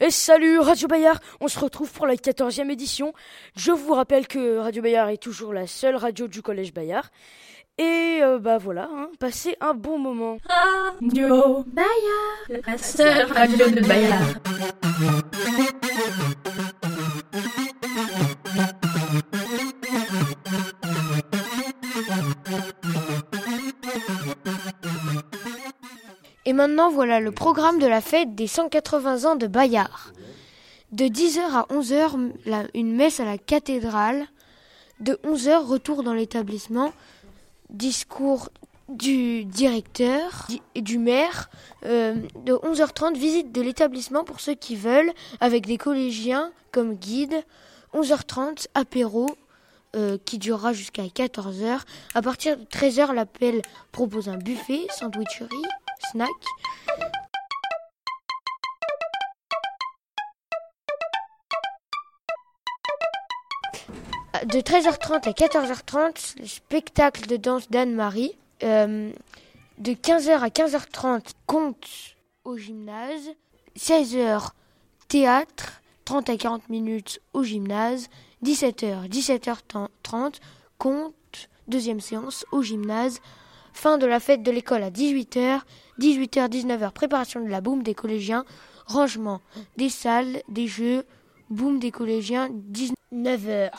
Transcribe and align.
Et 0.00 0.10
salut 0.10 0.58
Radio 0.58 0.88
Bayard, 0.88 1.20
on 1.40 1.48
se 1.48 1.58
retrouve 1.58 1.90
pour 1.92 2.06
la 2.06 2.14
14e 2.16 2.70
édition. 2.70 3.12
Je 3.56 3.70
vous 3.70 3.94
rappelle 3.94 4.26
que 4.26 4.58
Radio 4.58 4.82
Bayard 4.82 5.08
est 5.10 5.22
toujours 5.22 5.52
la 5.52 5.66
seule 5.66 5.96
radio 5.96 6.26
du 6.26 6.42
Collège 6.42 6.74
Bayard. 6.74 7.10
Et 7.78 8.20
euh, 8.22 8.38
bah 8.38 8.58
voilà, 8.58 8.88
hein, 8.92 9.08
passez 9.18 9.56
un 9.60 9.74
bon 9.74 9.98
moment. 9.98 10.38
Radio 11.00 11.64
Bayard, 11.66 12.62
la 12.66 12.78
seule 12.78 13.32
radio 13.32 13.68
de 13.70 13.80
Bayard. 13.80 14.34
Maintenant, 26.54 26.90
voilà 26.90 27.20
le 27.20 27.30
programme 27.32 27.78
de 27.78 27.86
la 27.86 28.00
fête 28.00 28.34
des 28.34 28.46
180 28.46 29.24
ans 29.30 29.36
de 29.36 29.46
Bayard. 29.46 30.12
De 30.92 31.04
10h 31.06 31.40
à 31.52 31.66
11h, 31.70 32.32
la- 32.46 32.64
une 32.74 32.94
messe 32.94 33.20
à 33.20 33.24
la 33.24 33.36
cathédrale. 33.38 34.26
De 35.00 35.18
11h, 35.24 35.64
retour 35.66 36.02
dans 36.02 36.14
l'établissement. 36.14 36.92
Discours 37.70 38.50
du 38.88 39.44
directeur 39.44 40.44
di- 40.48 40.62
et 40.74 40.82
du 40.82 40.98
maire. 40.98 41.48
Euh, 41.86 42.14
de 42.44 42.52
11h30, 42.62 43.16
visite 43.16 43.50
de 43.52 43.60
l'établissement 43.62 44.24
pour 44.24 44.40
ceux 44.40 44.54
qui 44.54 44.76
veulent, 44.76 45.12
avec 45.40 45.66
des 45.66 45.78
collégiens 45.78 46.52
comme 46.70 46.94
guide. 46.94 47.42
11h30, 47.92 48.66
apéro. 48.74 49.26
euh, 49.96 50.18
qui 50.24 50.38
durera 50.38 50.72
jusqu'à 50.72 51.04
14h. 51.04 51.84
À 52.16 52.20
partir 52.22 52.56
de 52.56 52.64
13h, 52.64 53.12
l'appel 53.14 53.62
propose 53.92 54.28
un 54.28 54.36
buffet, 54.36 54.80
sandwicherie, 54.90 55.62
De 64.44 64.60
13h30 64.60 65.28
à 65.28 65.32
14h30, 65.32 66.38
le 66.38 66.46
spectacle 66.46 67.26
de 67.26 67.36
danse 67.36 67.68
d'Anne-Marie. 67.70 68.36
Euh, 68.62 69.10
de 69.78 69.92
15h 69.92 70.38
à 70.38 70.48
15h30, 70.48 71.32
conte 71.46 71.88
au 72.44 72.56
gymnase. 72.56 73.30
16h, 73.76 74.50
théâtre. 75.08 75.80
30 76.04 76.30
à 76.30 76.36
40 76.36 76.68
minutes 76.68 77.20
au 77.32 77.42
gymnase. 77.42 78.08
17h, 78.44 79.08
17h30, 79.08 80.34
conte, 80.78 81.48
deuxième 81.66 82.00
séance 82.00 82.44
au 82.52 82.62
gymnase. 82.62 83.20
Fin 83.74 83.98
de 83.98 84.06
la 84.06 84.20
fête 84.20 84.42
de 84.42 84.50
l'école 84.50 84.82
à 84.82 84.90
18h. 84.90 85.60
18h, 85.98 86.48
19h, 86.48 86.92
préparation 86.92 87.44
de 87.44 87.50
la 87.50 87.60
boum 87.60 87.82
des 87.82 87.92
collégiens. 87.94 88.44
Rangement 88.86 89.40
des 89.76 89.90
salles, 89.90 90.42
des 90.48 90.66
jeux. 90.66 91.04
Boum 91.50 91.78
des 91.78 91.90
collégiens, 91.90 92.48
19h. 92.72 93.70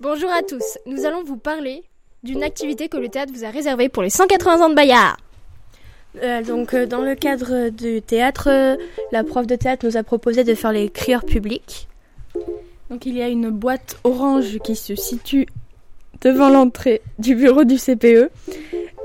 Bonjour 0.00 0.30
à 0.30 0.42
tous, 0.42 0.78
nous 0.86 1.04
allons 1.06 1.22
vous 1.22 1.36
parler 1.36 1.84
d'une 2.24 2.42
activité 2.42 2.88
que 2.88 2.96
le 2.96 3.08
théâtre 3.08 3.32
vous 3.32 3.44
a 3.44 3.50
réservée 3.50 3.88
pour 3.88 4.02
les 4.02 4.10
180 4.10 4.60
ans 4.60 4.68
de 4.68 4.74
Bayard. 4.74 5.16
Euh, 6.20 6.42
donc 6.42 6.74
euh, 6.74 6.86
dans 6.86 7.00
le 7.00 7.14
cadre 7.14 7.70
du 7.70 8.02
théâtre, 8.02 8.48
euh, 8.50 8.76
la 9.12 9.24
prof 9.24 9.46
de 9.46 9.56
théâtre 9.56 9.86
nous 9.86 9.96
a 9.96 10.02
proposé 10.02 10.44
de 10.44 10.54
faire 10.54 10.72
les 10.72 10.90
crieurs 10.90 11.24
publics. 11.24 11.88
Donc 12.90 13.06
il 13.06 13.16
y 13.16 13.22
a 13.22 13.28
une 13.28 13.48
boîte 13.50 13.98
orange 14.04 14.58
qui 14.58 14.76
se 14.76 14.94
situe 14.94 15.46
devant 16.20 16.48
l'entrée 16.48 17.00
du 17.18 17.34
bureau 17.34 17.64
du 17.64 17.76
CPE. 17.76 18.30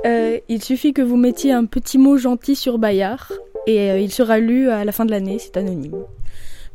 Euh, 0.06 0.40
il 0.48 0.64
suffit 0.64 0.94
que 0.94 1.02
vous 1.02 1.18
mettiez 1.18 1.52
un 1.52 1.66
petit 1.66 1.98
mot 1.98 2.18
gentil 2.18 2.56
sur 2.56 2.78
Bayard 2.78 3.32
et 3.66 3.92
euh, 3.92 4.00
il 4.00 4.12
sera 4.12 4.40
lu 4.40 4.70
à 4.70 4.84
la 4.86 4.92
fin 4.92 5.06
de 5.06 5.12
l'année, 5.12 5.38
c'est 5.40 5.58
anonyme. 5.58 5.96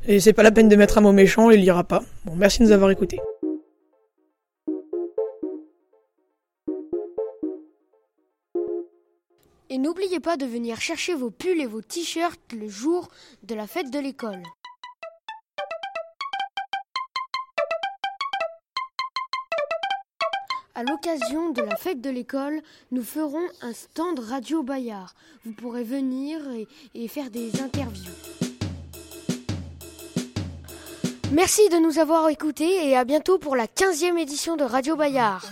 Et 0.07 0.19
c'est 0.21 0.33
pas 0.33 0.43
la 0.43 0.51
peine 0.51 0.69
de 0.69 0.77
mettre 0.77 0.99
un 0.99 1.03
mot 1.03 1.13
méchant, 1.13 1.51
il 1.51 1.61
lira 1.61 1.85
pas. 1.85 2.03
Bon, 2.25 2.33
merci 2.37 2.61
de 2.61 2.65
nous 2.65 2.73
avoir 2.73 2.91
écoutés. 2.91 3.21
Et 9.73 9.79
n'oubliez 9.79 10.21
pas 10.21 10.37
de 10.37 10.45
venir 10.45 10.83
chercher 10.83 11.15
vos 11.15 11.31
pulls 11.31 11.63
et 11.63 11.67
vos 11.67 11.81
t-shirts 11.81 12.53
le 12.53 12.69
jour 12.69 13.09
de 13.43 13.55
la 13.55 13.67
fête 13.67 13.91
de 13.91 13.99
l'école. 13.99 14.43
À 20.75 20.83
l'occasion 20.83 21.53
de 21.53 21.63
la 21.63 21.77
fête 21.77 22.03
de 22.03 22.11
l'école, 22.11 22.61
nous 22.91 23.03
ferons 23.03 23.49
un 23.63 23.73
stand 23.73 24.19
Radio 24.19 24.63
Bayard. 24.63 25.15
Vous 25.47 25.55
pourrez 25.55 25.85
venir 25.85 26.39
et, 26.51 26.69
et 26.95 27.09
faire 27.09 27.31
des 27.31 27.63
interviews. 27.63 28.13
Merci 31.33 31.67
de 31.71 31.79
nous 31.79 31.99
avoir 31.99 32.29
écoutés 32.29 32.91
et 32.91 32.95
à 32.95 33.05
bientôt 33.05 33.39
pour 33.39 33.57
la 33.57 33.69
15e 33.69 34.19
édition 34.19 34.59
de 34.59 34.65
Radio 34.65 34.97
Bayard. 34.97 35.43